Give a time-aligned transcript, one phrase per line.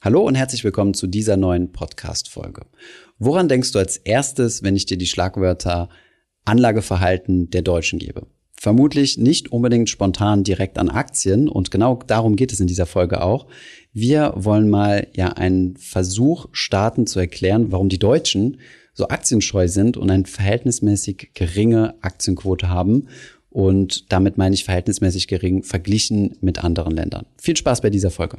[0.00, 2.66] Hallo und herzlich willkommen zu dieser neuen Podcast-Folge.
[3.18, 5.88] Woran denkst du als erstes, wenn ich dir die Schlagwörter
[6.44, 8.28] Anlageverhalten der Deutschen gebe?
[8.52, 13.22] Vermutlich nicht unbedingt spontan direkt an Aktien und genau darum geht es in dieser Folge
[13.22, 13.48] auch.
[13.92, 18.60] Wir wollen mal ja einen Versuch starten zu erklären, warum die Deutschen
[18.94, 23.08] so aktienscheu sind und eine verhältnismäßig geringe Aktienquote haben
[23.50, 27.26] und damit meine ich verhältnismäßig gering verglichen mit anderen Ländern.
[27.42, 28.38] Viel Spaß bei dieser Folge.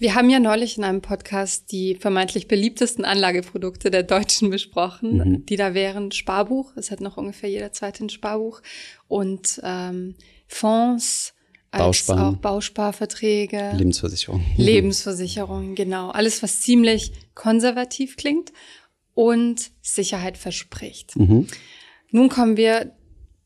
[0.00, 5.46] Wir haben ja neulich in einem Podcast die vermeintlich beliebtesten Anlageprodukte der Deutschen besprochen, mhm.
[5.46, 8.62] die da wären Sparbuch, es hat noch ungefähr jeder zweite ein Sparbuch,
[9.08, 10.14] und ähm,
[10.46, 11.34] Fonds,
[11.72, 14.44] als auch Bausparverträge, Lebensversicherung.
[14.56, 16.10] Lebensversicherung, genau.
[16.10, 18.52] Alles, was ziemlich konservativ klingt
[19.14, 21.16] und Sicherheit verspricht.
[21.16, 21.48] Mhm.
[22.10, 22.96] Nun kommen wir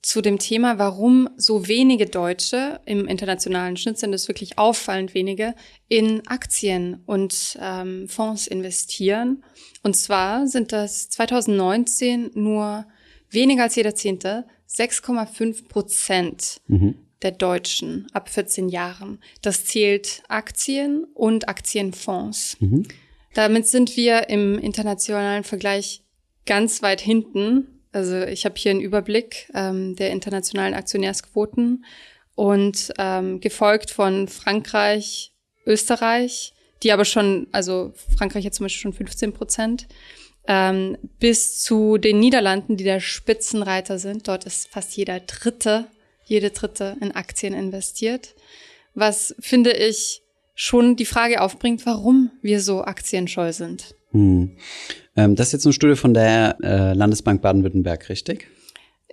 [0.03, 5.55] zu dem Thema, warum so wenige Deutsche, im internationalen Schnitt sind es wirklich auffallend wenige,
[5.89, 9.45] in Aktien und ähm, Fonds investieren.
[9.85, 12.85] Und zwar sind das 2019 nur
[13.31, 16.97] weniger als jeder Zehnte, 6,5 Prozent mhm.
[17.23, 19.21] der Deutschen ab 14 Jahren.
[19.41, 22.57] Das zählt Aktien und Aktienfonds.
[22.59, 22.89] Mhm.
[23.35, 26.03] Damit sind wir im internationalen Vergleich
[26.45, 31.85] ganz weit hinten also ich habe hier einen Überblick ähm, der internationalen Aktionärsquoten
[32.35, 35.33] und ähm, gefolgt von Frankreich,
[35.67, 39.87] Österreich, die aber schon, also Frankreich hat zum Beispiel schon 15 Prozent,
[40.49, 44.27] ähm, bis zu den Niederlanden, die der Spitzenreiter sind.
[44.27, 45.87] Dort ist fast jeder Dritte,
[46.25, 48.35] jede Dritte in Aktien investiert.
[48.95, 50.23] Was finde ich
[50.55, 53.95] schon die Frage aufbringt, warum wir so aktienscheu sind.
[54.13, 54.53] Hm.
[55.17, 58.47] Ähm, das ist jetzt eine Studie von der äh, Landesbank Baden-Württemberg, richtig?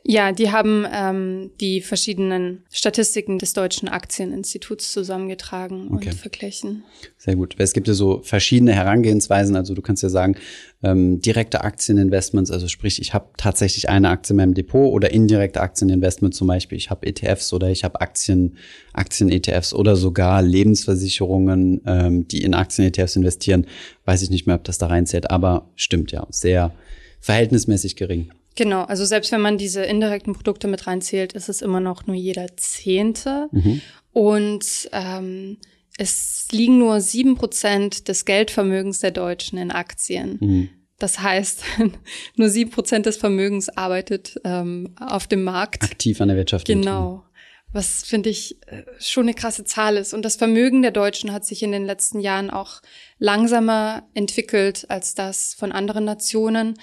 [0.04, 6.10] Ja, die haben ähm, die verschiedenen Statistiken des Deutschen Aktieninstituts zusammengetragen okay.
[6.10, 6.84] und verglichen.
[7.18, 7.56] Sehr gut.
[7.58, 9.56] Es gibt ja so verschiedene Herangehensweisen.
[9.56, 10.36] Also du kannst ja sagen,
[10.82, 15.62] ähm, direkte Aktieninvestments, also sprich, ich habe tatsächlich eine Aktie in meinem Depot oder indirekte
[15.62, 18.58] Aktieninvestments, zum Beispiel, ich habe ETFs oder ich habe Aktien,
[18.94, 23.68] Aktien-ETFs oder sogar Lebensversicherungen, ähm, die in Aktien-ETFs investieren.
[24.06, 26.74] Weiß ich nicht mehr, ob das da reinzählt, aber stimmt ja, sehr
[27.20, 28.32] verhältnismäßig gering.
[28.60, 32.16] Genau, also selbst wenn man diese indirekten Produkte mit reinzählt, ist es immer noch nur
[32.18, 33.48] jeder Zehnte.
[33.54, 33.80] Mhm.
[34.12, 35.60] Und ähm,
[35.98, 40.38] es liegen nur sieben Prozent des Geldvermögens der Deutschen in Aktien.
[40.42, 40.70] Mhm.
[40.98, 41.64] Das heißt,
[42.36, 45.84] nur sieben Prozent des Vermögens arbeitet ähm, auf dem Markt.
[45.84, 46.68] Aktiv an der Wirtschaft.
[46.68, 47.24] Genau.
[47.72, 50.14] Was finde ich äh, schon eine krasse Zahl ist.
[50.14, 52.82] Und das Vermögen der Deutschen hat sich in den letzten Jahren auch
[53.20, 56.78] langsamer entwickelt als das von anderen Nationen.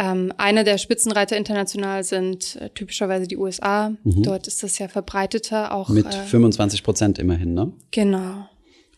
[0.00, 3.90] Ähm, eine der Spitzenreiter international sind äh, typischerweise die USA.
[4.02, 4.22] Mhm.
[4.22, 5.90] Dort ist das ja verbreiteter auch.
[5.90, 7.70] Mit äh, 25 Prozent immerhin, ne?
[7.90, 8.48] Genau.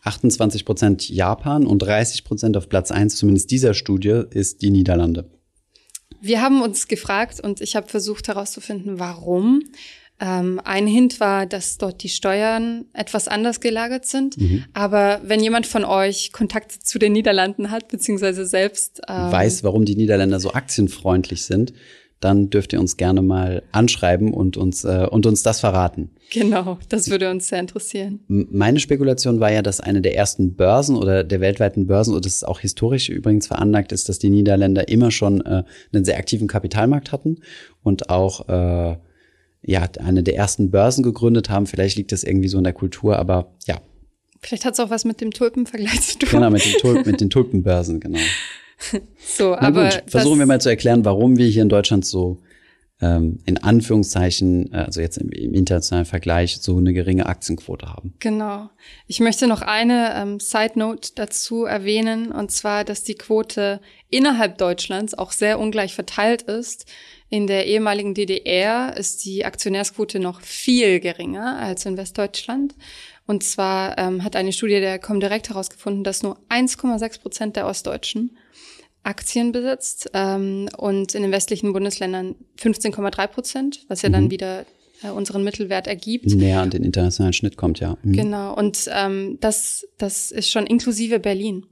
[0.03, 5.29] 28 Prozent Japan und 30 Prozent auf Platz eins, zumindest dieser Studie, ist die Niederlande.
[6.21, 9.61] Wir haben uns gefragt und ich habe versucht herauszufinden, warum.
[10.19, 14.37] Ähm, ein Hint war, dass dort die Steuern etwas anders gelagert sind.
[14.37, 14.65] Mhm.
[14.73, 19.85] Aber wenn jemand von euch Kontakt zu den Niederlanden hat, beziehungsweise selbst ähm, weiß, warum
[19.85, 21.73] die Niederländer so aktienfreundlich sind,
[22.23, 26.09] dann dürft ihr uns gerne mal anschreiben und uns, äh, und uns das verraten.
[26.31, 28.21] Genau, das würde uns sehr interessieren.
[28.27, 32.35] Meine Spekulation war ja, dass eine der ersten Börsen oder der weltweiten Börsen, und das
[32.35, 36.47] ist auch historisch übrigens veranlagt, ist, dass die Niederländer immer schon äh, einen sehr aktiven
[36.47, 37.39] Kapitalmarkt hatten
[37.83, 38.97] und auch äh,
[39.65, 41.67] ja, eine der ersten Börsen gegründet haben.
[41.67, 43.81] Vielleicht liegt das irgendwie so in der Kultur, aber ja.
[44.41, 46.29] Vielleicht hat es auch was mit dem Tulpenvergleich zu tun.
[46.29, 48.19] Genau, mit den, Tulp mit den Tulpenbörsen, genau.
[49.17, 52.39] so, Na aber gut, versuchen wir mal zu erklären, warum wir hier in Deutschland so
[53.01, 58.13] ähm, in Anführungszeichen, äh, also jetzt im, im, internationalen Vergleich, so eine geringe Aktienquote haben.
[58.19, 58.69] Genau.
[59.07, 64.57] Ich möchte noch eine ähm, Side Note dazu erwähnen, und zwar, dass die Quote innerhalb
[64.57, 66.85] Deutschlands auch sehr ungleich verteilt ist.
[67.29, 72.75] In der ehemaligen DDR ist die Aktionärsquote noch viel geringer als in Westdeutschland.
[73.25, 78.37] Und zwar ähm, hat eine Studie der Comdirect herausgefunden, dass nur 1,6 Prozent der Ostdeutschen
[79.03, 84.13] Aktien besitzt ähm, und in den westlichen Bundesländern 15,3 Prozent, was ja mhm.
[84.13, 84.65] dann wieder
[85.03, 86.25] äh, unseren Mittelwert ergibt.
[86.25, 87.97] Näher an den internationalen Schnitt kommt, ja.
[88.03, 88.13] Mhm.
[88.13, 91.65] Genau, und ähm, das, das ist schon inklusive Berlin.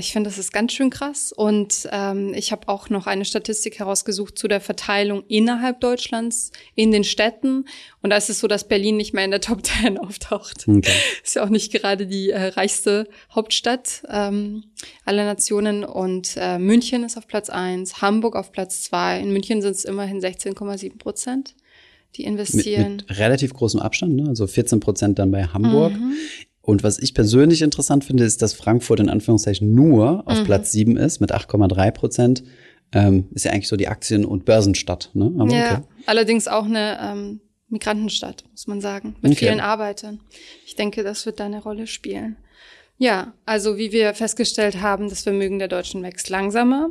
[0.00, 1.32] Ich finde, das ist ganz schön krass.
[1.32, 6.90] Und ähm, ich habe auch noch eine Statistik herausgesucht zu der Verteilung innerhalb Deutschlands in
[6.90, 7.66] den Städten.
[8.02, 10.66] Und da ist es so, dass Berlin nicht mehr in der Top Ten auftaucht.
[10.66, 10.90] Okay.
[11.22, 14.64] Ist ja auch nicht gerade die äh, reichste Hauptstadt ähm,
[15.04, 15.84] aller Nationen.
[15.84, 19.20] Und äh, München ist auf Platz eins, Hamburg auf Platz zwei.
[19.20, 21.54] In München sind es immerhin 16,7 Prozent
[22.16, 22.96] die investieren.
[22.96, 24.28] Mit, mit relativ großem Abstand, ne?
[24.28, 25.92] also 14 Prozent dann bei Hamburg.
[25.92, 26.14] Mhm.
[26.70, 30.44] Und was ich persönlich interessant finde, ist, dass Frankfurt in Anführungszeichen nur auf mhm.
[30.44, 32.44] Platz 7 ist mit 8,3 Prozent.
[32.92, 35.10] Ähm, ist ja eigentlich so die Aktien- und Börsenstadt.
[35.14, 35.32] Ne?
[35.36, 35.82] Aber ja, okay.
[36.06, 37.40] allerdings auch eine ähm,
[37.70, 39.46] Migrantenstadt, muss man sagen, mit okay.
[39.46, 40.20] vielen Arbeitern.
[40.64, 42.36] Ich denke, das wird da eine Rolle spielen.
[42.98, 46.90] Ja, also wie wir festgestellt haben, das Vermögen der Deutschen wächst langsamer.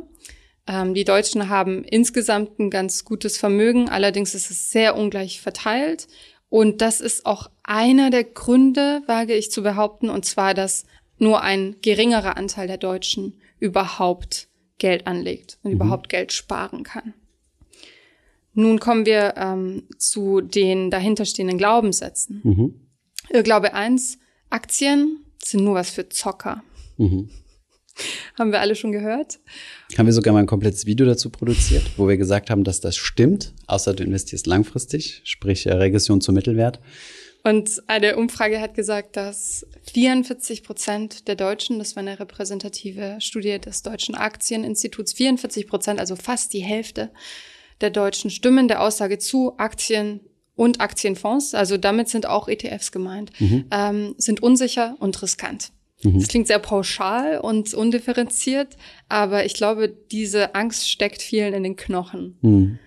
[0.66, 6.06] Ähm, die Deutschen haben insgesamt ein ganz gutes Vermögen, allerdings ist es sehr ungleich verteilt.
[6.50, 10.86] Und das ist auch einer der Gründe, wage ich zu behaupten, und zwar, dass
[11.18, 15.76] nur ein geringerer Anteil der Deutschen überhaupt Geld anlegt und mhm.
[15.76, 17.14] überhaupt Geld sparen kann.
[18.54, 22.40] Nun kommen wir ähm, zu den dahinterstehenden Glaubenssätzen.
[22.42, 23.42] Mhm.
[23.44, 24.18] Glaube eins:
[24.48, 26.64] Aktien sind nur was für Zocker.
[26.96, 27.30] Mhm.
[28.36, 29.38] Haben wir alle schon gehört.
[29.96, 32.96] Haben wir sogar mal ein komplettes Video dazu produziert, wo wir gesagt haben, dass das
[32.96, 36.80] stimmt, außer du investierst langfristig, sprich äh, Regression zum Mittelwert.
[37.42, 43.58] Und eine Umfrage hat gesagt, dass 44 Prozent der Deutschen, das war eine repräsentative Studie
[43.58, 47.10] des Deutschen Aktieninstituts, 44 Prozent, also fast die Hälfte
[47.80, 50.20] der Deutschen stimmen der Aussage zu, Aktien
[50.54, 53.64] und Aktienfonds, also damit sind auch ETFs gemeint, mhm.
[53.70, 55.72] ähm, sind unsicher und riskant.
[56.02, 56.18] Mhm.
[56.18, 58.76] Das klingt sehr pauschal und undifferenziert,
[59.08, 62.36] aber ich glaube, diese Angst steckt vielen in den Knochen.
[62.42, 62.78] Mhm.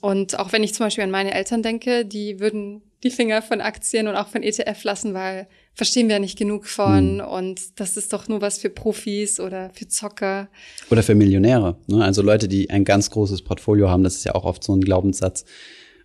[0.00, 3.60] Und auch wenn ich zum Beispiel an meine Eltern denke, die würden die Finger von
[3.60, 7.20] Aktien und auch von ETF lassen, weil verstehen wir ja nicht genug von mhm.
[7.20, 10.48] und das ist doch nur was für Profis oder für Zocker.
[10.90, 11.78] Oder für Millionäre.
[11.86, 12.04] Ne?
[12.04, 14.82] Also Leute, die ein ganz großes Portfolio haben, das ist ja auch oft so ein
[14.82, 15.44] Glaubenssatz.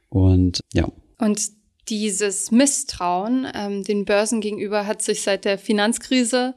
[0.09, 0.88] Und ja.
[1.18, 1.42] Und
[1.89, 6.56] dieses Misstrauen ähm, den Börsen gegenüber hat sich seit der Finanzkrise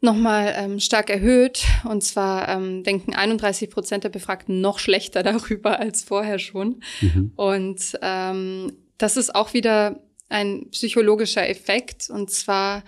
[0.00, 1.64] nochmal ähm, stark erhöht.
[1.88, 6.80] Und zwar ähm, denken 31 Prozent der Befragten noch schlechter darüber als vorher schon.
[7.00, 7.32] Mhm.
[7.36, 12.10] Und ähm, das ist auch wieder ein psychologischer Effekt.
[12.10, 12.82] Und zwar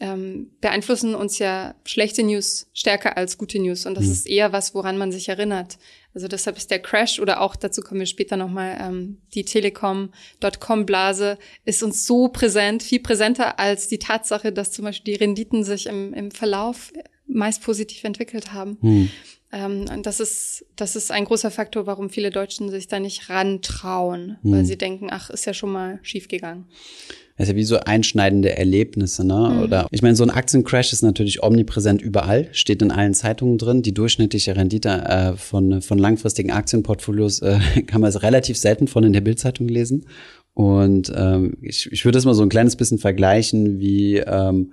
[0.00, 3.86] ähm, beeinflussen uns ja schlechte News stärker als gute News.
[3.86, 4.12] Und das mhm.
[4.12, 5.78] ist eher was, woran man sich erinnert.
[6.14, 11.38] Also deshalb ist der Crash oder auch dazu kommen wir später nochmal, ähm, die Telekom.com-Blase
[11.64, 15.86] ist uns so präsent, viel präsenter als die Tatsache, dass zum Beispiel die Renditen sich
[15.86, 16.92] im, im Verlauf
[17.26, 18.78] meist positiv entwickelt haben.
[18.80, 19.10] Hm.
[19.52, 23.30] Ähm, und das ist, das ist ein großer Faktor, warum viele Deutschen sich da nicht
[23.30, 24.52] rantrauen, hm.
[24.52, 26.66] weil sie denken, ach, ist ja schon mal schiefgegangen.
[27.38, 29.52] Das ist ja wie so einschneidende Erlebnisse, ne?
[29.54, 29.62] Mhm.
[29.62, 33.82] Oder ich meine, so ein Aktiencrash ist natürlich omnipräsent überall, steht in allen Zeitungen drin.
[33.82, 39.12] Die durchschnittliche Rendite äh, von, von langfristigen Aktienportfolios äh, kann man relativ selten von in
[39.12, 40.06] der Bildzeitung lesen.
[40.52, 44.72] Und ähm, ich, ich würde das mal so ein kleines bisschen vergleichen wie ähm,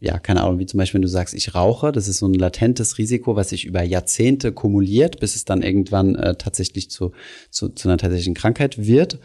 [0.00, 2.34] ja, keine Ahnung, wie zum Beispiel, wenn du sagst, ich rauche, das ist so ein
[2.34, 7.12] latentes Risiko, was sich über Jahrzehnte kumuliert, bis es dann irgendwann äh, tatsächlich zu,
[7.50, 9.18] zu, zu einer tatsächlichen Krankheit wird.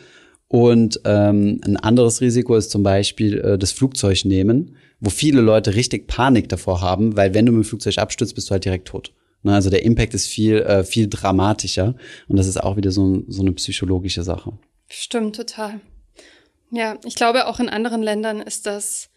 [0.48, 5.76] Und ähm, ein anderes Risiko ist zum Beispiel äh, das Flugzeug nehmen, wo viele Leute
[5.76, 8.88] richtig Panik davor haben, weil wenn du mit dem Flugzeug abstürzt, bist du halt direkt
[8.88, 9.14] tot.
[9.44, 9.54] Ne?
[9.54, 11.96] Also der Impact ist viel, äh, viel dramatischer.
[12.28, 14.54] Und das ist auch wieder so, so eine psychologische Sache.
[14.90, 15.82] Stimmt, total.
[16.72, 19.10] Ja, ich glaube, auch in anderen Ländern ist das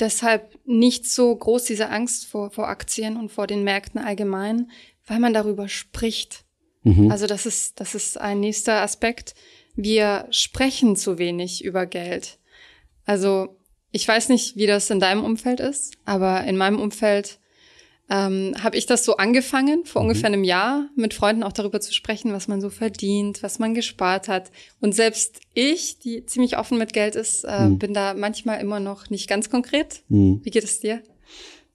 [0.00, 4.70] deshalb nicht so groß, diese Angst vor, vor Aktien und vor den Märkten allgemein,
[5.06, 6.44] weil man darüber spricht.
[6.82, 7.10] Mhm.
[7.10, 9.34] Also das ist, das ist ein nächster Aspekt
[9.76, 12.38] wir sprechen zu wenig über Geld.
[13.04, 13.56] Also
[13.90, 17.38] ich weiß nicht, wie das in deinem Umfeld ist, aber in meinem Umfeld
[18.14, 20.08] ähm, habe ich das so angefangen, vor mhm.
[20.08, 23.74] ungefähr einem Jahr, mit Freunden auch darüber zu sprechen, was man so verdient, was man
[23.74, 24.50] gespart hat.
[24.80, 27.78] Und selbst ich, die ziemlich offen mit Geld ist, äh, mhm.
[27.78, 30.02] bin da manchmal immer noch nicht ganz konkret.
[30.08, 30.40] Mhm.
[30.44, 31.00] Wie geht es dir?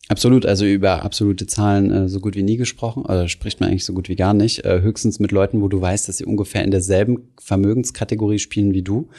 [0.07, 3.85] Absolut, also über absolute Zahlen äh, so gut wie nie gesprochen, oder spricht man eigentlich
[3.85, 4.65] so gut wie gar nicht.
[4.65, 8.81] Äh, höchstens mit Leuten, wo du weißt, dass sie ungefähr in derselben Vermögenskategorie spielen wie
[8.81, 9.09] du.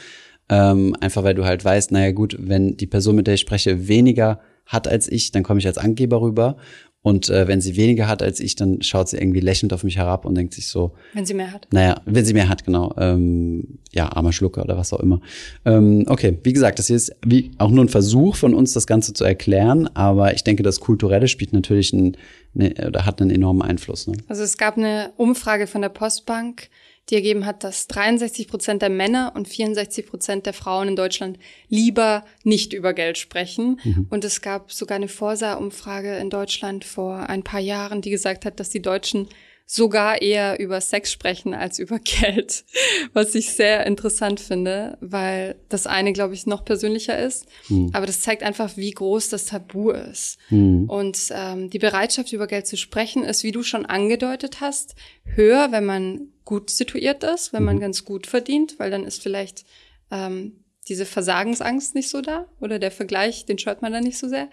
[0.49, 3.87] Ähm, einfach weil du halt weißt, naja gut, wenn die Person, mit der ich spreche,
[3.87, 6.57] weniger hat als ich, dann komme ich als Angeber rüber.
[7.03, 9.97] Und äh, wenn sie weniger hat als ich, dann schaut sie irgendwie lächelnd auf mich
[9.97, 10.93] herab und denkt sich so.
[11.13, 11.67] Wenn sie mehr hat.
[11.71, 12.93] Naja, wenn sie mehr hat, genau.
[12.97, 15.19] Ähm, ja, armer Schlucker oder was auch immer.
[15.65, 18.85] Ähm, okay, wie gesagt, das hier ist wie auch nur ein Versuch von uns, das
[18.85, 19.89] Ganze zu erklären.
[19.95, 22.17] Aber ich denke, das Kulturelle spielt natürlich ein,
[22.53, 24.05] ne, oder hat einen enormen Einfluss.
[24.05, 24.13] Ne?
[24.27, 26.69] Also es gab eine Umfrage von der Postbank
[27.09, 31.37] die ergeben hat, dass 63 Prozent der Männer und 64 Prozent der Frauen in Deutschland
[31.67, 33.79] lieber nicht über Geld sprechen.
[33.83, 34.07] Mhm.
[34.09, 38.59] Und es gab sogar eine Forsa-Umfrage in Deutschland vor ein paar Jahren, die gesagt hat,
[38.59, 39.27] dass die Deutschen
[39.65, 42.65] sogar eher über Sex sprechen als über Geld,
[43.13, 47.45] was ich sehr interessant finde, weil das eine, glaube ich, noch persönlicher ist.
[47.67, 47.89] Hm.
[47.93, 50.37] Aber das zeigt einfach, wie groß das Tabu ist.
[50.49, 50.89] Hm.
[50.89, 55.71] Und ähm, die Bereitschaft, über Geld zu sprechen, ist, wie du schon angedeutet hast, höher,
[55.71, 57.81] wenn man gut situiert ist, wenn man mhm.
[57.81, 59.65] ganz gut verdient, weil dann ist vielleicht
[60.11, 64.27] ähm, diese Versagensangst nicht so da oder der Vergleich, den scheut man dann nicht so
[64.27, 64.49] sehr.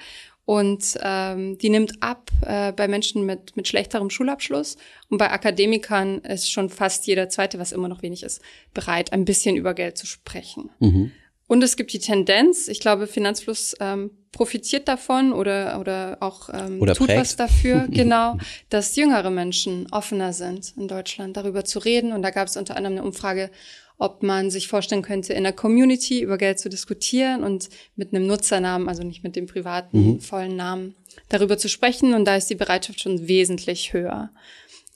[0.49, 4.79] Und ähm, die nimmt ab äh, bei Menschen mit, mit schlechterem Schulabschluss.
[5.11, 8.41] Und bei Akademikern ist schon fast jeder Zweite, was immer noch wenig ist,
[8.73, 10.71] bereit, ein bisschen über Geld zu sprechen.
[10.79, 11.13] Mhm.
[11.49, 16.81] Und es gibt die Tendenz, ich glaube, Finanzfluss ähm, profitiert davon oder, oder auch ähm,
[16.81, 17.21] oder tut prägt.
[17.21, 18.39] was dafür, genau,
[18.71, 22.13] dass jüngere Menschen offener sind in Deutschland, darüber zu reden.
[22.13, 23.51] Und da gab es unter anderem eine Umfrage,
[23.99, 28.27] ob man sich vorstellen könnte, in der Community über Geld zu diskutieren und mit einem
[28.27, 30.21] Nutzernamen, also nicht mit dem privaten mhm.
[30.21, 30.95] vollen Namen,
[31.29, 32.15] darüber zu sprechen.
[32.15, 34.31] Und da ist die Bereitschaft schon wesentlich höher.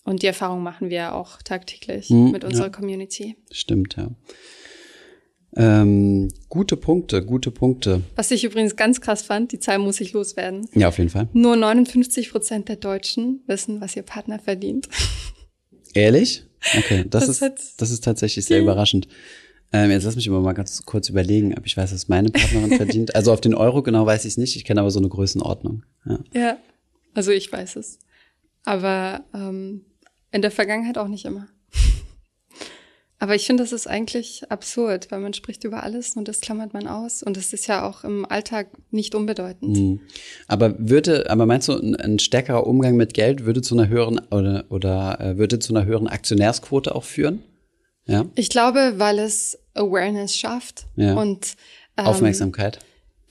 [0.04, 2.72] Und die Erfahrung machen wir auch tagtäglich mhm, mit unserer ja.
[2.72, 3.36] Community.
[3.50, 4.10] Stimmt, ja.
[5.54, 8.02] Ähm, gute Punkte, gute Punkte.
[8.16, 10.66] Was ich übrigens ganz krass fand, die Zahl muss ich loswerden.
[10.74, 11.28] Ja, auf jeden Fall.
[11.34, 14.88] Nur 59 Prozent der Deutschen wissen, was ihr Partner verdient.
[15.92, 16.44] Ehrlich?
[16.78, 19.08] Okay, das, das ist, das ist tatsächlich sehr überraschend.
[19.72, 22.72] Ähm, jetzt lass mich immer mal ganz kurz überlegen, ob ich weiß, was meine Partnerin
[22.76, 23.14] verdient.
[23.14, 24.54] Also auf den Euro genau weiß ich es nicht.
[24.56, 25.84] Ich kenne aber so eine Größenordnung.
[26.04, 26.56] Ja, ja
[27.14, 27.98] also ich weiß es.
[28.64, 29.86] Aber ähm,
[30.30, 31.48] in der Vergangenheit auch nicht immer.
[33.22, 36.74] Aber ich finde, das ist eigentlich absurd, weil man spricht über alles und das klammert
[36.74, 37.22] man aus.
[37.22, 39.76] Und das ist ja auch im Alltag nicht unbedeutend.
[39.78, 40.00] Mhm.
[40.48, 44.18] Aber würde, aber meinst du, ein, ein, stärkerer Umgang mit Geld würde zu einer höheren
[44.32, 47.44] oder, oder äh, würde zu einer höheren Aktionärsquote auch führen?
[48.06, 48.24] Ja.
[48.34, 51.14] Ich glaube, weil es Awareness schafft ja.
[51.14, 51.54] und
[51.96, 52.80] ähm, Aufmerksamkeit.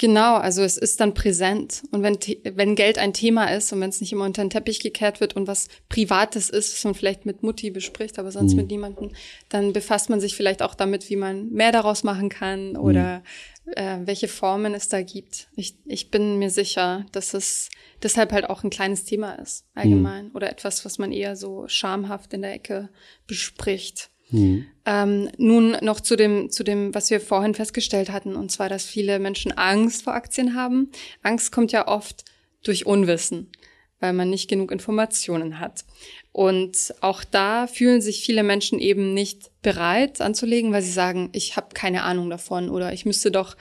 [0.02, 1.84] Genau, also es ist dann präsent.
[1.92, 2.18] Und wenn,
[2.56, 5.36] wenn Geld ein Thema ist und wenn es nicht immer unter den Teppich gekehrt wird
[5.36, 8.62] und was Privates ist, was man vielleicht mit Mutti bespricht, aber sonst mhm.
[8.62, 9.12] mit niemandem,
[9.50, 13.22] dann befasst man sich vielleicht auch damit, wie man mehr daraus machen kann oder
[13.66, 13.74] mhm.
[13.76, 15.50] äh, welche Formen es da gibt.
[15.56, 17.70] Ich, ich bin mir sicher, dass es
[18.02, 20.30] deshalb halt auch ein kleines Thema ist, allgemein.
[20.30, 20.32] Mhm.
[20.36, 22.90] Oder etwas, was man eher so schamhaft in der Ecke
[23.28, 24.10] bespricht.
[24.32, 24.66] Mhm.
[24.86, 28.86] Ähm, nun noch zu dem, zu dem, was wir vorhin festgestellt hatten, und zwar, dass
[28.86, 30.90] viele Menschen Angst vor Aktien haben.
[31.22, 32.26] Angst kommt ja oft
[32.64, 33.52] durch Unwissen,
[34.00, 35.86] weil man nicht genug Informationen hat.
[36.32, 41.58] Und auch da fühlen sich viele Menschen eben nicht bereit anzulegen, weil sie sagen, ich
[41.58, 43.56] habe keine Ahnung davon oder ich müsste doch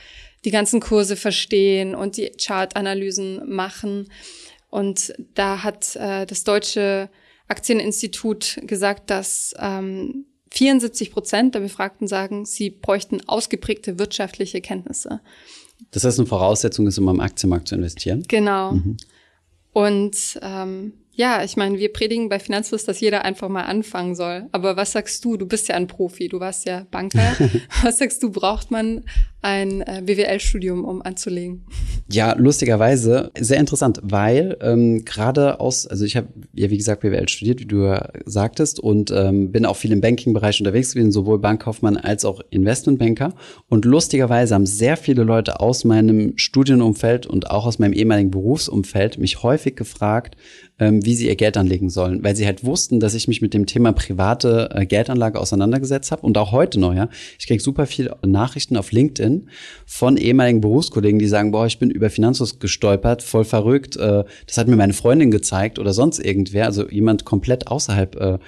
[0.44, 4.10] die ganzen Kurse verstehen und die Chartanalysen machen.
[4.70, 7.10] Und da hat äh, das Deutsche
[7.48, 15.20] Aktieninstitut gesagt, dass ähm, 74 Prozent der Befragten sagen, sie bräuchten ausgeprägte wirtschaftliche Kenntnisse.
[15.92, 18.24] Das heißt, eine Voraussetzung ist, um am Aktienmarkt zu investieren?
[18.28, 18.72] Genau.
[18.72, 18.96] Mhm.
[19.72, 24.48] Und ähm, ja, ich meine, wir predigen bei Finanzfluss, dass jeder einfach mal anfangen soll.
[24.52, 25.36] Aber was sagst du?
[25.36, 27.36] Du bist ja ein Profi, du warst ja Banker.
[27.82, 29.04] was sagst du, braucht man
[29.42, 31.64] ein äh, BWL-Studium, um anzulegen?
[32.10, 37.28] Ja, lustigerweise sehr interessant, weil ähm, gerade aus, also ich habe ja wie gesagt BWL
[37.28, 41.38] studiert, wie du ja sagtest, und ähm, bin auch viel im Banking-Bereich unterwegs gewesen, sowohl
[41.38, 43.32] Bankkaufmann als auch Investmentbanker.
[43.68, 49.18] Und lustigerweise haben sehr viele Leute aus meinem Studienumfeld und auch aus meinem ehemaligen Berufsumfeld
[49.18, 50.36] mich häufig gefragt,
[50.78, 53.54] ähm, wie sie ihr Geld anlegen sollen, weil sie halt wussten, dass ich mich mit
[53.54, 57.08] dem Thema private äh, Geldanlage auseinandergesetzt habe und auch heute noch, ja.
[57.38, 59.29] Ich kriege super viele Nachrichten auf LinkedIn
[59.86, 64.58] von ehemaligen Berufskollegen, die sagen, boah, ich bin über Finanzfluss gestolpert, voll verrückt, äh, das
[64.58, 68.38] hat mir meine Freundin gezeigt oder sonst irgendwer, also jemand komplett außerhalb äh,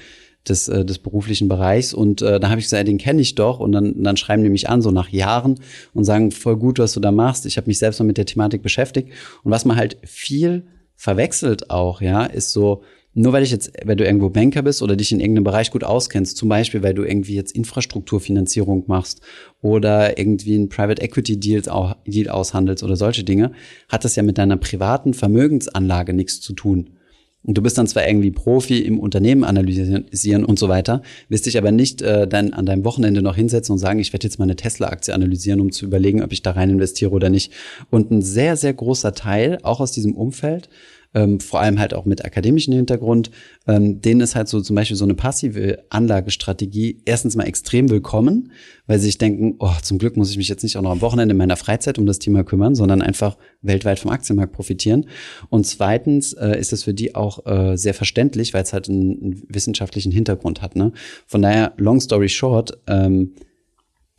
[0.49, 1.95] des, äh, des beruflichen Bereichs.
[1.95, 3.61] Und äh, da habe ich gesagt, den kenne ich doch.
[3.61, 5.61] Und dann, dann schreiben die mich an, so nach Jahren,
[5.95, 7.47] und sagen, voll gut, was du da machst.
[7.47, 9.11] Ich habe mich selbst mal mit der Thematik beschäftigt.
[9.43, 10.65] Und was man halt viel
[10.97, 12.83] verwechselt auch, ja, ist so,
[13.15, 15.85] nur weil ich jetzt, wenn du irgendwo Banker bist oder dich in irgendeinem Bereich gut
[15.85, 19.21] auskennst, zum Beispiel, weil du irgendwie jetzt Infrastrukturfinanzierung machst
[19.61, 21.63] oder irgendwie ein Private Equity Deal,
[22.07, 23.53] Deal aushandelst oder solche Dinge,
[23.89, 26.91] hat das ja mit deiner privaten Vermögensanlage nichts zu tun.
[27.45, 31.59] Und du bist dann zwar irgendwie Profi im Unternehmen analysieren und so weiter, wirst dich
[31.59, 34.55] aber nicht äh, dann an deinem Wochenende noch hinsetzen und sagen, ich werde jetzt meine
[34.55, 37.53] Tesla-Aktie analysieren, um zu überlegen, ob ich da rein investiere oder nicht.
[37.91, 40.69] Und ein sehr, sehr großer Teil, auch aus diesem Umfeld,
[41.15, 43.31] ähm, vor allem halt auch mit akademischem Hintergrund,
[43.67, 48.53] ähm, denen ist halt so zum Beispiel so eine passive Anlagestrategie erstens mal extrem willkommen,
[48.87, 51.01] weil sie sich denken, oh, zum Glück muss ich mich jetzt nicht auch noch am
[51.01, 55.07] Wochenende in meiner Freizeit um das Thema kümmern, sondern einfach weltweit vom Aktienmarkt profitieren.
[55.51, 59.23] Und zweitens äh, ist es für die auch äh, sehr verständlich, weil es halt einen,
[59.23, 60.77] einen, wissenschaftlichen Hintergrund hat.
[60.77, 60.93] Ne?
[61.27, 63.33] Von daher, long story short, ähm,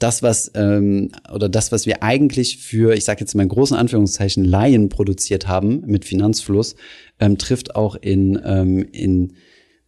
[0.04, 3.78] das, was ähm, oder das, was wir eigentlich für, ich sage jetzt mal in großen
[3.78, 6.76] Anführungszeichen, Laien produziert haben mit Finanzfluss,
[7.20, 9.34] ähm, trifft auch in, ähm, in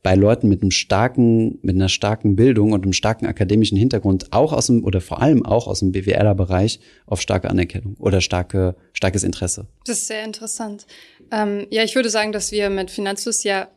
[0.04, 4.54] bei Leuten mit einem starken, mit einer starken Bildung und einem starken akademischen Hintergrund auch
[4.54, 9.24] aus dem oder vor allem auch aus dem BWLer-Bereich auf starke Anerkennung oder starke, starkes
[9.24, 9.66] Interesse.
[9.86, 10.86] Das ist sehr interessant.
[11.32, 13.68] Ähm, ja, ich würde sagen, dass wir mit Finanzfluss ja,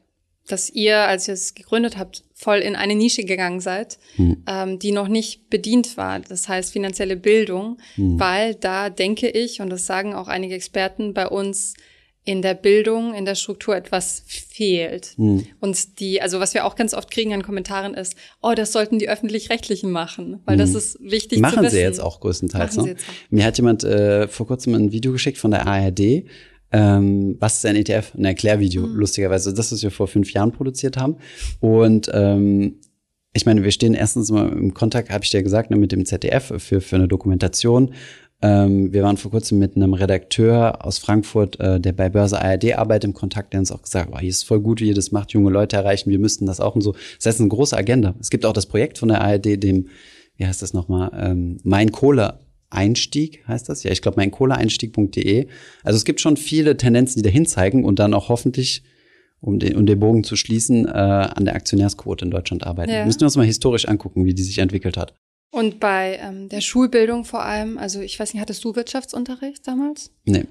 [0.48, 4.44] dass ihr, als ihr es gegründet habt, voll in eine Nische gegangen seid, hm.
[4.48, 6.20] ähm, die noch nicht bedient war.
[6.20, 8.18] Das heißt finanzielle Bildung, hm.
[8.18, 11.74] weil da denke ich, und das sagen auch einige Experten bei uns,
[12.28, 15.14] in der Bildung, in der Struktur etwas fehlt.
[15.16, 15.46] Hm.
[15.60, 18.98] Und die, also was wir auch ganz oft kriegen an Kommentaren ist, oh, das sollten
[18.98, 20.58] die öffentlich-rechtlichen machen, weil hm.
[20.58, 21.62] das ist wichtig machen zu wissen.
[21.62, 22.76] Machen sie jetzt auch größtenteils.
[22.76, 22.96] Ne?
[23.30, 26.26] Mir hat jemand äh, vor kurzem ein Video geschickt von der ARD,
[26.72, 28.14] ähm, was ist ein ETF?
[28.16, 28.96] Ein Erklärvideo, mhm.
[28.96, 29.54] lustigerweise.
[29.54, 31.16] Das, was wir vor fünf Jahren produziert haben.
[31.60, 32.76] Und ähm,
[33.32, 36.04] ich meine, wir stehen erstens mal im Kontakt, habe ich dir gesagt, ne, mit dem
[36.04, 37.94] ZDF für, für eine Dokumentation
[38.40, 42.78] ähm, wir waren vor kurzem mit einem Redakteur aus Frankfurt, äh, der bei Börse ARD
[42.78, 45.10] arbeitet, im Kontakt, der uns auch gesagt hat, hier ist voll gut, wie ihr das
[45.10, 46.92] macht, junge Leute erreichen, wir müssten das auch und so.
[47.16, 48.14] Das heißt, eine große Agenda.
[48.20, 49.88] Es gibt auch das Projekt von der ARD, dem,
[50.36, 52.38] wie heißt das nochmal, ähm, Mein Kohle
[52.70, 53.82] Einstieg heißt das?
[53.82, 55.48] Ja, ich glaube, mein Kohleeinstieg.de.
[55.82, 58.82] Also es gibt schon viele Tendenzen, die dahin zeigen und dann auch hoffentlich,
[59.40, 62.92] um den, um den Bogen zu schließen, äh, an der Aktionärsquote in Deutschland arbeiten.
[62.92, 63.04] Ja.
[63.04, 65.14] Müssen wir uns mal historisch angucken, wie die sich entwickelt hat.
[65.50, 70.10] Und bei ähm, der Schulbildung vor allem, also ich weiß nicht, hattest du Wirtschaftsunterricht damals?
[70.24, 70.44] Nee.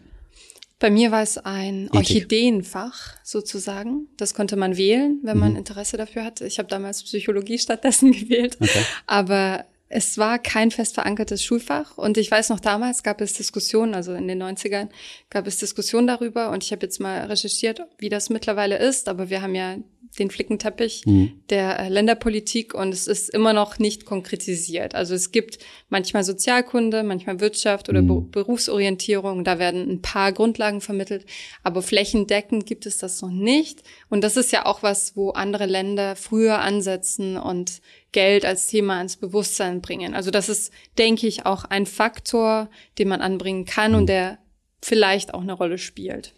[0.79, 1.89] Bei mir war es ein.
[1.91, 4.07] Orchideenfach sozusagen.
[4.17, 5.57] Das konnte man wählen, wenn man mhm.
[5.57, 6.45] Interesse dafür hatte.
[6.45, 8.57] Ich habe damals Psychologie stattdessen gewählt.
[8.59, 8.83] Okay.
[9.07, 11.97] Aber es war kein fest verankertes Schulfach.
[11.97, 14.89] Und ich weiß noch, damals gab es Diskussionen, also in den 90ern
[15.29, 16.49] gab es Diskussionen darüber.
[16.49, 19.07] Und ich habe jetzt mal recherchiert, wie das mittlerweile ist.
[19.07, 19.77] Aber wir haben ja
[20.19, 21.41] den Flickenteppich mhm.
[21.49, 24.95] der äh, Länderpolitik und es ist immer noch nicht konkretisiert.
[24.95, 25.59] Also es gibt
[25.89, 28.31] manchmal Sozialkunde, manchmal Wirtschaft oder mhm.
[28.31, 31.25] Berufsorientierung, da werden ein paar Grundlagen vermittelt,
[31.63, 33.83] aber flächendeckend gibt es das noch nicht.
[34.09, 37.81] Und das ist ja auch was, wo andere Länder früher ansetzen und
[38.11, 40.15] Geld als Thema ins Bewusstsein bringen.
[40.15, 43.97] Also das ist, denke ich, auch ein Faktor, den man anbringen kann mhm.
[43.97, 44.39] und der
[44.81, 46.33] vielleicht auch eine Rolle spielt.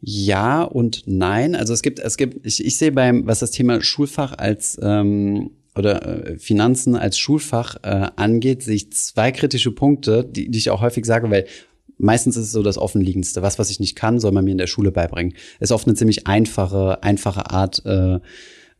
[0.00, 1.54] Ja und nein.
[1.54, 5.50] Also es gibt, es gibt, ich, ich sehe beim, was das Thema Schulfach als ähm,
[5.76, 10.70] oder äh, Finanzen als Schulfach äh, angeht, sehe ich zwei kritische Punkte, die, die ich
[10.70, 11.46] auch häufig sage, weil
[11.98, 13.42] meistens ist es so das Offenliegendste.
[13.42, 15.34] Was, was ich nicht kann, soll man mir in der Schule beibringen.
[15.60, 18.18] Ist oft eine ziemlich einfache, einfache Art, äh,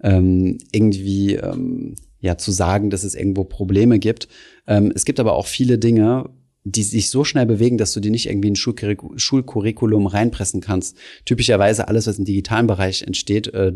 [0.01, 4.29] ähm, irgendwie ähm, ja zu sagen, dass es irgendwo Probleme gibt.
[4.67, 6.31] Ähm, es gibt aber auch viele Dinge,
[6.65, 10.97] die sich so schnell bewegen, dass du die nicht irgendwie in ein Schulcurriculum reinpressen kannst.
[11.25, 13.73] Typischerweise alles, was im digitalen Bereich entsteht, äh,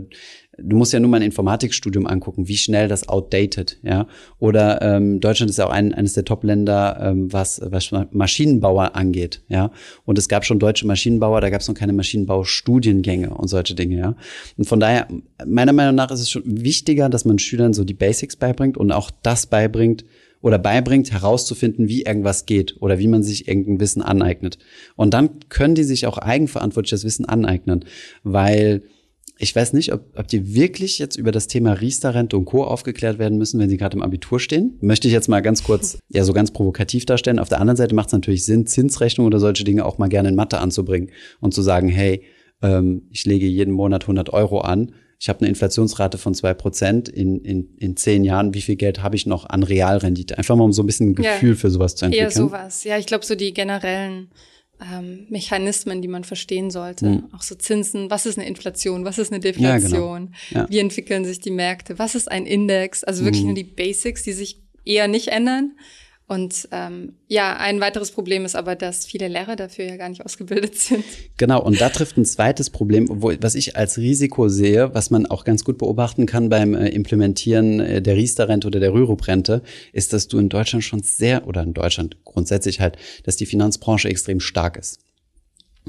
[0.59, 4.07] du musst ja nur mal ein Informatikstudium angucken, wie schnell das outdated, ja.
[4.39, 9.43] Oder ähm, Deutschland ist ja auch ein, eines der Top-Länder, ähm, was, was Maschinenbauer angeht,
[9.49, 9.71] ja.
[10.05, 13.99] Und es gab schon deutsche Maschinenbauer, da gab es noch keine Maschinenbaustudiengänge und solche Dinge,
[13.99, 14.17] ja.
[14.59, 15.09] Und von daher,
[15.47, 18.93] meiner Meinung nach ist es schon wichtiger, dass man Schülern so die Basics beibringt und
[18.93, 20.05] auch das beibringt,
[20.43, 24.59] oder beibringt, herauszufinden, wie irgendwas geht oder wie man sich irgendein Wissen aneignet.
[24.97, 27.85] Und dann können die sich auch eigenverantwortlich das Wissen aneignen,
[28.25, 28.83] weil
[29.39, 32.65] ich weiß nicht, ob, ob die wirklich jetzt über das Thema Riester-Rente und Co.
[32.65, 34.77] aufgeklärt werden müssen, wenn sie gerade im Abitur stehen.
[34.81, 37.39] Möchte ich jetzt mal ganz kurz, ja, so ganz provokativ darstellen.
[37.39, 40.29] Auf der anderen Seite macht es natürlich Sinn, Zinsrechnung oder solche Dinge auch mal gerne
[40.29, 42.23] in Mathe anzubringen und zu sagen, hey,
[42.63, 44.93] ähm, ich lege jeden Monat 100 Euro an
[45.23, 49.05] ich habe eine Inflationsrate von zwei Prozent in, in, in zehn Jahren, wie viel Geld
[49.05, 50.37] habe ich noch an Realrendite?
[50.37, 52.29] Einfach mal um so ein bisschen ein Gefühl ja, für sowas zu entwickeln.
[52.29, 52.83] Eher sowas.
[52.83, 54.33] Ja, ich glaube, so die generellen
[54.81, 57.07] ähm, Mechanismen, die man verstehen sollte.
[57.07, 57.29] Mhm.
[57.37, 60.65] Auch so Zinsen, was ist eine Inflation, was ist eine Deflation, ja, genau.
[60.65, 60.67] ja.
[60.69, 63.51] wie entwickeln sich die Märkte, was ist ein Index, also wirklich mhm.
[63.51, 65.77] nur die Basics, die sich eher nicht ändern.
[66.33, 70.25] Und ähm, ja, ein weiteres Problem ist aber, dass viele Lehrer dafür ja gar nicht
[70.25, 71.05] ausgebildet sind.
[71.37, 75.27] Genau, und da trifft ein zweites Problem, wo, was ich als Risiko sehe, was man
[75.27, 79.61] auch ganz gut beobachten kann beim äh, Implementieren äh, der Riester-Rente oder der Rürup-Rente,
[79.93, 84.09] ist, dass du in Deutschland schon sehr, oder in Deutschland grundsätzlich halt, dass die Finanzbranche
[84.09, 85.01] extrem stark ist.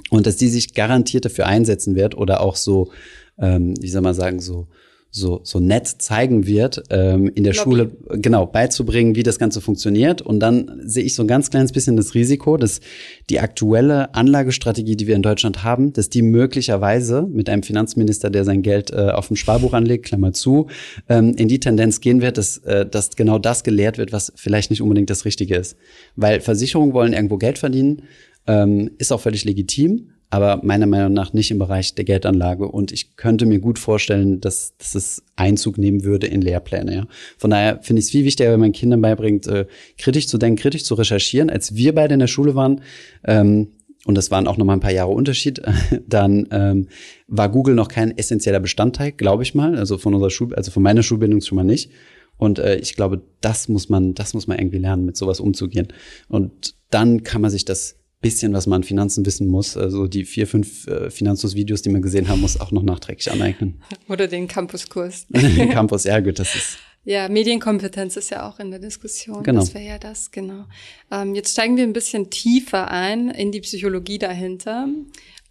[0.09, 2.91] Und dass die sich garantiert dafür einsetzen wird oder auch so,
[3.39, 4.67] ähm, wie soll man sagen, so
[5.15, 7.63] so, so nett zeigen wird, ähm, in der Lobby.
[7.63, 10.23] Schule genau beizubringen, wie das Ganze funktioniert.
[10.23, 12.81] Und dann sehe ich so ein ganz kleines bisschen das Risiko, dass
[13.29, 18.43] die aktuelle Anlagestrategie, die wir in Deutschland haben, dass die möglicherweise mit einem Finanzminister, der
[18.43, 20.65] sein Geld äh, auf dem Sparbuch anlegt, Klammer zu,
[21.07, 24.71] ähm, in die Tendenz gehen wird, dass, äh, dass genau das gelehrt wird, was vielleicht
[24.71, 25.77] nicht unbedingt das Richtige ist.
[26.15, 28.01] Weil Versicherungen wollen irgendwo Geld verdienen,
[28.47, 32.67] ähm, ist auch völlig legitim aber meiner Meinung nach nicht im Bereich der Geldanlage.
[32.67, 36.95] Und ich könnte mir gut vorstellen, dass, dass es Einzug nehmen würde in Lehrpläne.
[36.95, 37.07] Ja.
[37.37, 39.67] Von daher finde ich es viel wichtiger, wenn man Kindern beibringt, äh,
[39.99, 41.51] kritisch zu denken, kritisch zu recherchieren.
[41.51, 42.81] Als wir beide in der Schule waren,
[43.25, 43.73] ähm,
[44.07, 45.61] und das waren auch noch mal ein paar Jahre Unterschied,
[46.07, 46.87] dann ähm,
[47.27, 50.81] war Google noch kein essentieller Bestandteil, glaube ich mal, also von unserer Schul also von
[50.81, 51.91] meiner Schulbildung schon mal nicht.
[52.37, 55.89] Und äh, ich glaube, das muss man, das muss man irgendwie lernen, mit sowas umzugehen.
[56.27, 60.25] Und dann kann man sich das bisschen, was man an Finanzen wissen muss, also die
[60.25, 63.83] vier, fünf äh, Finanzus-Videos, die man gesehen haben muss, auch noch nachträglich aneignen.
[64.09, 65.27] Oder den Campuskurs.
[65.29, 69.43] den Campus, ja gut, das ist ja, Medienkompetenz ist ja auch in der Diskussion.
[69.43, 69.59] Genau.
[69.59, 70.65] Das wäre ja das, genau.
[71.11, 74.87] Ähm, jetzt steigen wir ein bisschen tiefer ein in die Psychologie dahinter.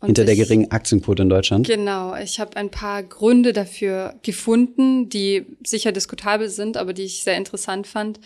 [0.00, 1.66] Und Hinter der geringen Aktienquote in Deutschland.
[1.68, 7.22] Genau, ich habe ein paar Gründe dafür gefunden, die sicher diskutabel sind, aber die ich
[7.22, 8.18] sehr interessant fand,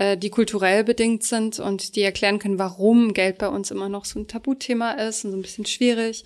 [0.00, 4.06] äh, die kulturell bedingt sind und die erklären können, warum Geld bei uns immer noch
[4.06, 6.24] so ein Tabuthema ist und so ein bisschen schwierig.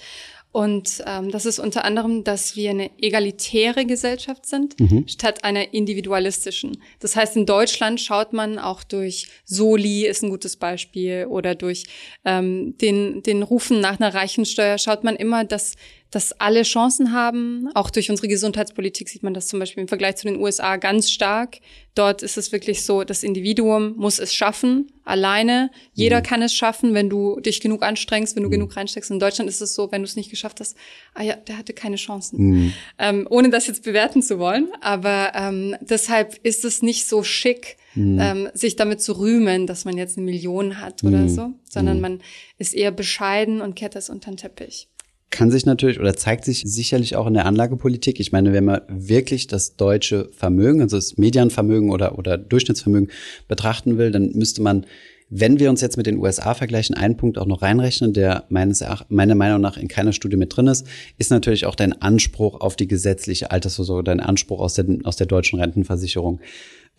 [0.52, 5.08] Und ähm, das ist unter anderem, dass wir eine egalitäre Gesellschaft sind, mhm.
[5.08, 6.80] statt einer individualistischen.
[7.00, 11.86] Das heißt, in Deutschland schaut man auch durch Soli ist ein gutes Beispiel oder durch
[12.24, 15.74] ähm, den, den Rufen nach einer Reichensteuer schaut man immer, dass
[16.14, 17.68] dass alle Chancen haben.
[17.74, 21.10] Auch durch unsere Gesundheitspolitik sieht man das zum Beispiel im Vergleich zu den USA ganz
[21.10, 21.58] stark.
[21.96, 25.70] Dort ist es wirklich so, das Individuum muss es schaffen, alleine.
[25.92, 26.22] Jeder mhm.
[26.22, 28.52] kann es schaffen, wenn du dich genug anstrengst, wenn du mhm.
[28.52, 29.10] genug reinsteckst.
[29.10, 30.76] In Deutschland ist es so, wenn du es nicht geschafft hast,
[31.14, 32.38] ah ja, der hatte keine Chancen.
[32.38, 32.72] Mhm.
[32.98, 34.68] Ähm, ohne das jetzt bewerten zu wollen.
[34.82, 38.18] Aber ähm, deshalb ist es nicht so schick, mhm.
[38.20, 41.28] ähm, sich damit zu rühmen, dass man jetzt eine Million hat oder mhm.
[41.28, 42.02] so, sondern mhm.
[42.02, 42.20] man
[42.58, 44.88] ist eher bescheiden und kehrt das unter den Teppich
[45.34, 48.20] kann sich natürlich oder zeigt sich sicherlich auch in der Anlagepolitik.
[48.20, 53.10] Ich meine, wenn man wirklich das deutsche Vermögen, also das Medianvermögen oder, oder Durchschnittsvermögen
[53.48, 54.86] betrachten will, dann müsste man,
[55.30, 58.80] wenn wir uns jetzt mit den USA vergleichen, einen Punkt auch noch reinrechnen, der meines
[58.80, 60.86] Erachtens, meiner Meinung nach in keiner Studie mit drin ist,
[61.18, 65.26] ist natürlich auch dein Anspruch auf die gesetzliche Altersvorsorge, dein Anspruch aus der, aus der
[65.26, 66.38] deutschen Rentenversicherung.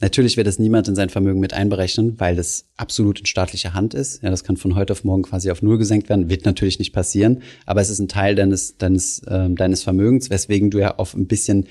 [0.01, 3.93] Natürlich wird das niemand in sein Vermögen mit einberechnen, weil das absolut in staatlicher Hand
[3.93, 4.21] ist.
[4.23, 6.29] Ja, das kann von heute auf morgen quasi auf Null gesenkt werden.
[6.29, 10.69] Wird natürlich nicht passieren, aber es ist ein Teil deines, deines, äh, deines Vermögens, weswegen
[10.69, 11.67] du ja auf ein bisschen,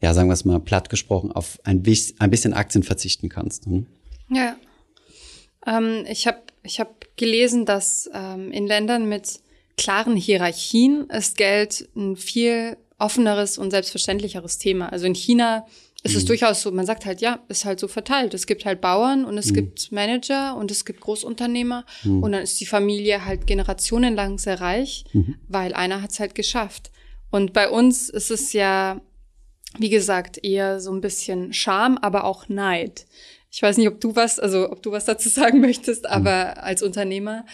[0.00, 1.82] ja, sagen wir es mal platt gesprochen, auf ein,
[2.18, 3.66] ein bisschen Aktien verzichten kannst.
[3.66, 3.86] Hm?
[4.30, 4.56] Ja.
[5.66, 9.40] Ähm, ich habe ich hab gelesen, dass ähm, in Ländern mit
[9.76, 14.92] klaren Hierarchien ist Geld ein viel offeneres und selbstverständlicheres Thema.
[14.92, 15.66] Also in China
[16.08, 16.28] es ist mhm.
[16.28, 18.34] durchaus so, man sagt halt, ja, ist halt so verteilt.
[18.34, 19.54] Es gibt halt Bauern und es mhm.
[19.54, 22.22] gibt Manager und es gibt Großunternehmer mhm.
[22.22, 25.36] und dann ist die Familie halt generationenlang sehr reich, mhm.
[25.48, 26.90] weil einer hat es halt geschafft.
[27.30, 29.00] Und bei uns ist es ja,
[29.78, 33.06] wie gesagt, eher so ein bisschen Scham, aber auch Neid.
[33.50, 36.10] Ich weiß nicht, ob du was, also ob du was dazu sagen möchtest, mhm.
[36.10, 37.44] aber als Unternehmer,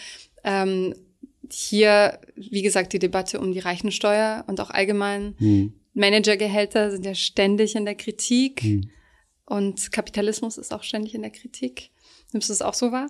[0.43, 0.95] ähm,
[1.51, 5.35] hier, wie gesagt, die Debatte um die Reichensteuer und auch allgemein.
[5.95, 8.89] Managergehälter sind ja ständig in der Kritik hm.
[9.45, 11.89] und Kapitalismus ist auch ständig in der Kritik.
[12.33, 13.09] Nimmst du es auch so wahr?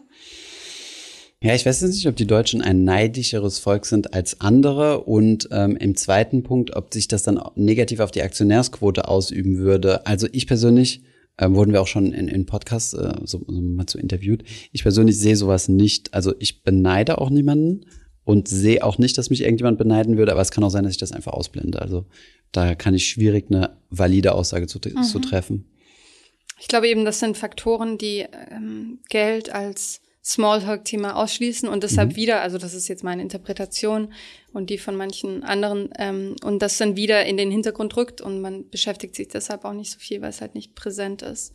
[1.41, 5.50] Ja, ich weiß jetzt nicht, ob die Deutschen ein neidischeres Volk sind als andere und
[5.52, 10.06] ähm, im zweiten Punkt, ob sich das dann negativ auf die Aktionärsquote ausüben würde.
[10.06, 11.04] Also ich persönlich,
[11.38, 14.84] äh, wurden wir auch schon in, in Podcasts äh, so, so mal zu interviewt, ich
[14.84, 16.13] persönlich sehe sowas nicht.
[16.13, 17.86] Also ich beneide auch niemanden
[18.25, 20.93] und sehe auch nicht, dass mich irgendjemand beneiden würde, aber es kann auch sein, dass
[20.93, 21.81] ich das einfach ausblende.
[21.81, 22.05] Also
[22.51, 25.03] da kann ich schwierig eine valide Aussage zu, mhm.
[25.03, 25.65] zu treffen.
[26.59, 32.15] Ich glaube eben, das sind Faktoren, die ähm, Geld als Smalltalk-Thema ausschließen und deshalb mhm.
[32.15, 34.11] wieder, also das ist jetzt meine Interpretation
[34.53, 38.41] und die von manchen anderen, ähm, und das dann wieder in den Hintergrund rückt und
[38.41, 41.53] man beschäftigt sich deshalb auch nicht so viel, weil es halt nicht präsent ist.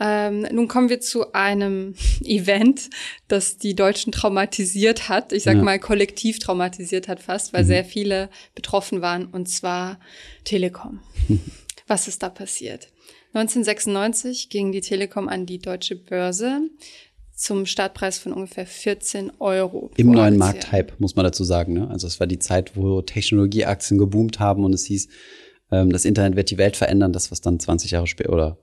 [0.00, 2.90] Ähm, nun kommen wir zu einem Event,
[3.28, 5.32] das die Deutschen traumatisiert hat.
[5.32, 5.62] Ich sag ja.
[5.62, 7.68] mal kollektiv traumatisiert hat fast, weil mhm.
[7.68, 10.00] sehr viele betroffen waren, und zwar
[10.44, 11.00] Telekom.
[11.86, 12.88] Was ist da passiert?
[13.34, 16.60] 1996 ging die Telekom an die deutsche Börse
[17.34, 19.90] zum Startpreis von ungefähr 14 Euro.
[19.96, 21.72] Im neuen Markthype, muss man dazu sagen.
[21.72, 21.90] Ne?
[21.90, 25.08] Also es war die Zeit, wo Technologieaktien geboomt haben und es hieß,
[25.72, 28.58] ähm, das Internet wird die Welt verändern, das was dann 20 Jahre später oder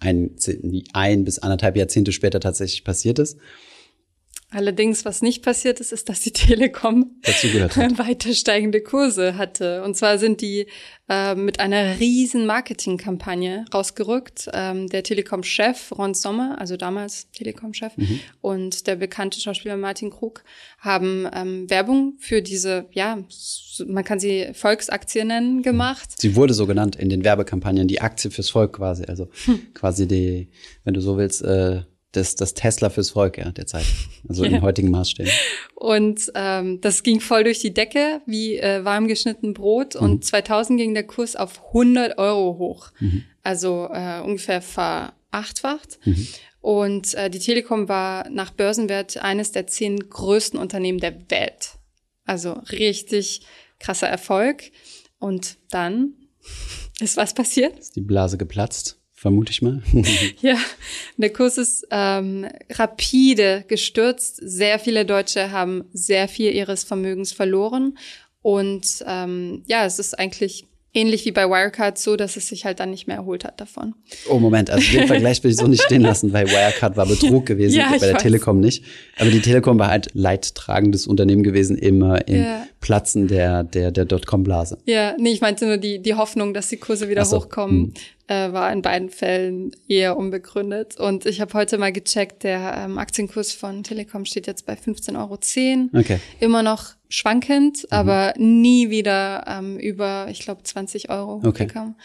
[0.00, 0.36] ein,
[0.92, 3.38] ein bis anderthalb Jahrzehnte später tatsächlich passiert ist.
[4.52, 9.82] Allerdings, was nicht passiert ist, ist, dass die Telekom weiter steigende Kurse hatte.
[9.84, 10.66] Und zwar sind die
[11.08, 14.50] äh, mit einer riesen Marketingkampagne rausgerückt.
[14.52, 18.20] Ähm, der Telekom-Chef Ron Sommer, also damals Telekom-Chef, mhm.
[18.40, 20.42] und der bekannte Schauspieler Martin Krug
[20.78, 23.18] haben ähm, Werbung für diese, ja,
[23.86, 26.20] man kann sie Volksaktie nennen, gemacht.
[26.20, 29.04] Sie wurde so genannt in den Werbekampagnen, die Aktie fürs Volk quasi.
[29.04, 29.74] Also hm.
[29.74, 30.48] quasi die,
[30.84, 31.82] wenn du so willst, äh,
[32.12, 33.86] das, das Tesla fürs Volk ja, der Zeit.
[34.28, 34.50] Also ja.
[34.50, 35.32] in heutigen Maßstäben.
[35.74, 39.94] Und ähm, das ging voll durch die Decke, wie äh, warm geschnitten Brot.
[39.94, 40.00] Mhm.
[40.00, 42.90] Und 2000 ging der Kurs auf 100 Euro hoch.
[43.00, 43.24] Mhm.
[43.42, 45.98] Also äh, ungefähr verachtfacht.
[46.04, 46.26] Mhm.
[46.60, 51.78] Und äh, die Telekom war nach Börsenwert eines der zehn größten Unternehmen der Welt.
[52.24, 53.42] Also richtig
[53.78, 54.64] krasser Erfolg.
[55.18, 56.14] Und dann
[57.00, 57.78] ist was passiert?
[57.78, 58.99] Ist die Blase geplatzt?
[59.20, 59.82] Vermute ich mal.
[60.40, 60.56] ja,
[61.18, 64.40] der Kurs ist ähm, rapide gestürzt.
[64.42, 67.98] Sehr viele Deutsche haben sehr viel ihres Vermögens verloren.
[68.40, 72.80] Und ähm, ja, es ist eigentlich ähnlich wie bei Wirecard so, dass es sich halt
[72.80, 73.94] dann nicht mehr erholt hat davon.
[74.28, 77.46] Oh, Moment, also den Vergleich will ich so nicht stehen lassen, weil Wirecard war Betrug
[77.46, 78.22] gewesen, ja, bei der weiß.
[78.22, 78.84] Telekom nicht.
[79.18, 82.66] Aber die Telekom war halt leidtragendes Unternehmen gewesen immer im ja.
[82.80, 84.78] Platzen der, der, der Dotcom-Blase.
[84.86, 87.94] Ja, nee, ich meinte nur die, die Hoffnung, dass die Kurse wieder so, hochkommen, hm.
[88.30, 90.98] Äh, war in beiden Fällen eher unbegründet.
[91.00, 95.18] Und ich habe heute mal gecheckt, der ähm, Aktienkurs von Telekom steht jetzt bei 15,10
[95.18, 96.00] Euro.
[96.00, 96.20] Okay.
[96.38, 97.88] Immer noch schwankend, mhm.
[97.90, 101.66] aber nie wieder ähm, über, ich glaube, 20 Euro okay.
[101.66, 101.96] gekommen.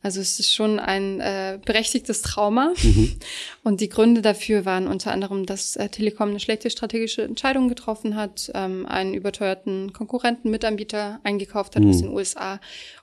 [0.00, 2.72] Also es ist schon ein äh, berechtigtes Trauma.
[2.82, 3.16] Mhm.
[3.62, 8.16] Und die Gründe dafür waren unter anderem, dass äh, Telekom eine schlechte strategische Entscheidung getroffen
[8.16, 11.90] hat, ähm, einen überteuerten Konkurrenten Mitanbieter eingekauft hat mhm.
[11.90, 12.60] aus den USA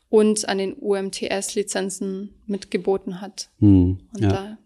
[0.10, 3.50] und an den UMTS-Lizenzen mitgeboten hat.
[3.60, 4.00] Mhm.
[4.14, 4.30] Und ja.
[4.30, 4.58] da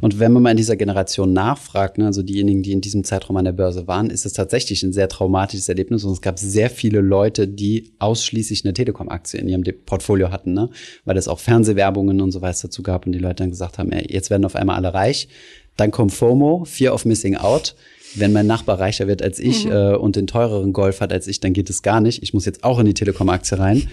[0.00, 3.36] und wenn man mal in dieser Generation nachfragt, ne, also diejenigen, die in diesem Zeitraum
[3.36, 6.04] an der Börse waren, ist es tatsächlich ein sehr traumatisches Erlebnis.
[6.04, 10.68] Und es gab sehr viele Leute, die ausschließlich eine Telekom-Aktie in ihrem Portfolio hatten, ne?
[11.04, 13.92] weil es auch Fernsehwerbungen und so weiter dazu gab und die Leute dann gesagt haben,
[13.92, 15.28] ey, jetzt werden auf einmal alle reich.
[15.76, 17.76] Dann kommt FOMO, Fear of Missing Out.
[18.14, 19.72] Wenn mein Nachbar reicher wird als ich mhm.
[19.72, 22.22] äh, und den teureren Golf hat als ich, dann geht es gar nicht.
[22.22, 23.88] Ich muss jetzt auch in die Telekom-Aktie rein.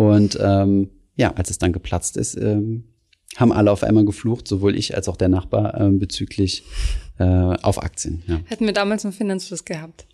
[0.00, 2.84] Und ähm, ja, als es dann geplatzt ist, ähm,
[3.36, 6.64] haben alle auf einmal geflucht, sowohl ich als auch der Nachbar äh, bezüglich
[7.18, 8.22] äh, auf Aktien.
[8.26, 8.40] Ja.
[8.46, 10.06] Hätten wir damals einen Finanzfluss gehabt.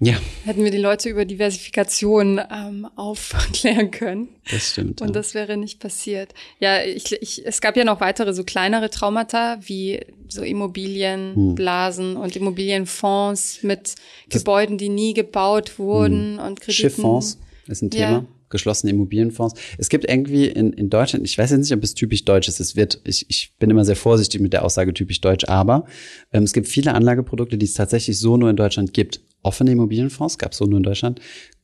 [0.00, 0.16] Ja.
[0.44, 4.28] Hätten wir die Leute über Diversifikation ähm, aufklären können.
[4.50, 5.00] Das stimmt.
[5.00, 5.12] Und ja.
[5.14, 6.34] das wäre nicht passiert.
[6.58, 12.20] Ja, ich, ich, es gab ja noch weitere so kleinere Traumata wie so Immobilienblasen hm.
[12.20, 13.94] und Immobilienfonds mit
[14.28, 16.46] das Gebäuden, die nie gebaut wurden hm.
[16.46, 16.90] und Krediten.
[16.90, 18.10] Schifffonds ist ein Thema.
[18.10, 19.60] Ja geschlossene Immobilienfonds.
[19.78, 22.60] Es gibt irgendwie in, in Deutschland, ich weiß jetzt nicht, ob es typisch deutsch ist,
[22.60, 25.86] es wird, ich, ich bin immer sehr vorsichtig mit der Aussage typisch deutsch, aber
[26.32, 29.20] ähm, es gibt viele Anlageprodukte, die es tatsächlich so nur in Deutschland gibt.
[29.42, 31.20] Offene Immobilienfonds gab es so nur in Deutschland.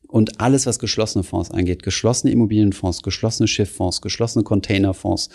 [0.09, 5.29] Und alles, was geschlossene Fonds angeht, geschlossene Immobilienfonds, geschlossene Schifffonds, geschlossene Containerfonds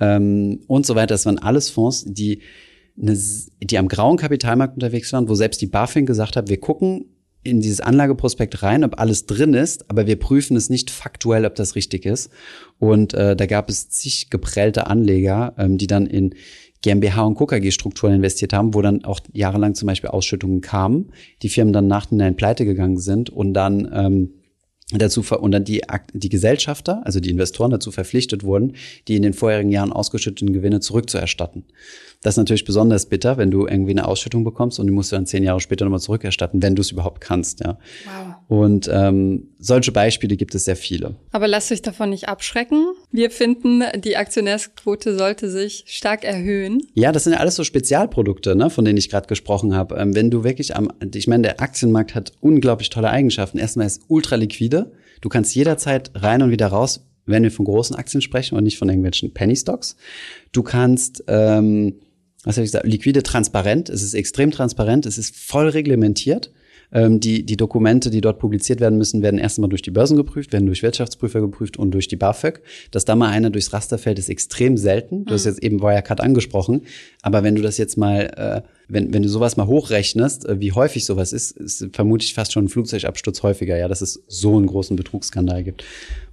[0.00, 2.42] ähm, und so weiter, das waren alles Fonds, die
[3.00, 3.16] eine,
[3.62, 7.15] die am grauen Kapitalmarkt unterwegs waren, wo selbst die BaFin gesagt hat, wir gucken
[7.46, 11.54] in dieses Anlageprospekt rein, ob alles drin ist, aber wir prüfen es nicht faktuell, ob
[11.54, 12.30] das richtig ist.
[12.78, 16.34] Und äh, da gab es zig geprellte Anleger, ähm, die dann in
[16.82, 21.72] GmbH und KKG-Strukturen investiert haben, wo dann auch jahrelang zum Beispiel Ausschüttungen kamen, die Firmen
[21.72, 24.34] dann nachhinein pleite gegangen sind und dann ähm,
[24.92, 28.74] dazu und dann die, die Gesellschafter, also die Investoren dazu verpflichtet wurden,
[29.08, 31.64] die in den vorherigen Jahren ausgeschütteten Gewinne zurückzuerstatten.
[32.22, 35.16] Das ist natürlich besonders bitter, wenn du irgendwie eine Ausschüttung bekommst und die musst du
[35.16, 37.78] dann zehn Jahre später nochmal zurückerstatten, wenn du es überhaupt kannst, ja.
[38.04, 38.34] Wow.
[38.48, 41.16] Und ähm, solche Beispiele gibt es sehr viele.
[41.32, 42.86] Aber lasst euch davon nicht abschrecken.
[43.12, 46.82] Wir finden, die Aktionärsquote sollte sich stark erhöhen.
[46.94, 49.96] Ja, das sind ja alles so Spezialprodukte, ne, von denen ich gerade gesprochen habe.
[49.96, 53.58] Ähm, wenn du wirklich am, ich meine, der Aktienmarkt hat unglaublich tolle Eigenschaften.
[53.58, 54.92] Erstmal ist ultra liquide.
[55.20, 58.78] Du kannst jederzeit rein und wieder raus, wenn wir von großen Aktien sprechen und nicht
[58.78, 59.96] von irgendwelchen Penny Stocks.
[60.52, 62.00] Du kannst ähm,
[62.46, 63.88] was habe ich gesagt, liquide transparent.
[63.88, 66.52] Es ist extrem transparent, es ist voll reglementiert.
[66.96, 70.16] Ähm, die, die Dokumente, die dort publiziert werden müssen, werden erst einmal durch die Börsen
[70.16, 72.62] geprüft, werden durch Wirtschaftsprüfer geprüft und durch die BAföG.
[72.90, 75.26] Dass da mal einer durchs Raster fällt, ist extrem selten.
[75.26, 75.34] Du mhm.
[75.34, 76.82] hast jetzt eben Wirecard angesprochen.
[77.20, 80.72] Aber wenn du das jetzt mal, äh, wenn, wenn du sowas mal hochrechnest, äh, wie
[80.72, 84.66] häufig sowas ist, ist vermutlich fast schon ein Flugzeugabsturz häufiger, ja, dass es so einen
[84.66, 85.84] großen Betrugsskandal gibt.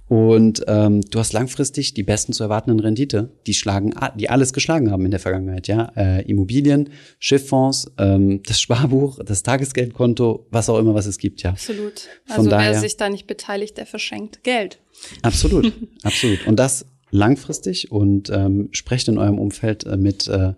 [0.06, 4.90] Und ähm, du hast langfristig die besten zu erwartenden Rendite, die schlagen, die alles geschlagen
[4.90, 5.92] haben in der Vergangenheit, ja.
[5.96, 11.50] Äh, Immobilien, Schifffonds, ähm, das Sparbuch, das Tagesgeldkonto, was auch immer, was es gibt, ja.
[11.50, 12.08] Absolut.
[12.26, 14.78] Von also daher, wer sich da nicht beteiligt, der verschenkt Geld.
[15.22, 16.46] Absolut, absolut.
[16.46, 20.52] Und das langfristig und ähm, sprecht in eurem Umfeld äh, mit äh,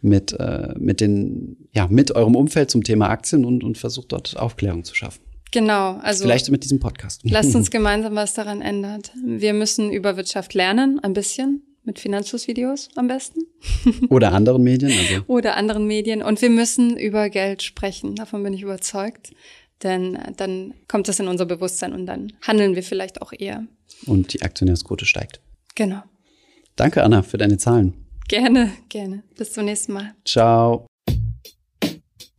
[0.00, 4.36] mit äh, mit den ja mit eurem Umfeld zum Thema Aktien und und versucht dort
[4.36, 5.20] Aufklärung zu schaffen.
[5.52, 7.22] Genau, also vielleicht mit diesem Podcast.
[7.24, 9.12] Lasst uns gemeinsam was daran ändert.
[9.24, 13.40] Wir müssen über Wirtschaft lernen, ein bisschen mit Finanzflussvideos am besten.
[14.10, 14.92] Oder anderen Medien.
[14.92, 15.24] Also.
[15.26, 16.22] Oder anderen Medien.
[16.22, 18.14] Und wir müssen über Geld sprechen.
[18.14, 19.32] Davon bin ich überzeugt.
[19.82, 23.66] Denn dann kommt das in unser Bewusstsein und dann handeln wir vielleicht auch eher.
[24.06, 25.40] Und die Aktionärsquote steigt.
[25.74, 26.02] Genau.
[26.76, 27.94] Danke, Anna, für deine Zahlen.
[28.28, 29.22] Gerne, gerne.
[29.36, 30.14] Bis zum nächsten Mal.
[30.24, 30.89] Ciao.